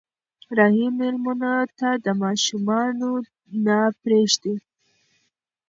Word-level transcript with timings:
رحیم 0.57 0.93
مېلمنو 0.99 1.53
ته 2.03 2.11
ماشومان 2.23 2.91
نه 3.65 3.77
پرېږدي. 4.01 4.53